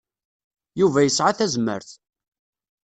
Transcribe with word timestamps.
Yuba 0.79 0.99
yesɛa 1.05 1.37
tazmert. 1.37 1.89